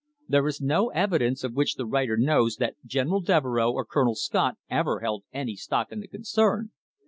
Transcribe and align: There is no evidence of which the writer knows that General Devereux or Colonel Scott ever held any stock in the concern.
There 0.27 0.47
is 0.47 0.59
no 0.59 0.89
evidence 0.89 1.43
of 1.43 1.53
which 1.53 1.75
the 1.75 1.85
writer 1.85 2.17
knows 2.17 2.55
that 2.55 2.73
General 2.83 3.21
Devereux 3.21 3.69
or 3.71 3.85
Colonel 3.85 4.15
Scott 4.15 4.57
ever 4.67 5.01
held 5.01 5.25
any 5.31 5.55
stock 5.55 5.91
in 5.91 5.99
the 5.99 6.07
concern. 6.07 6.71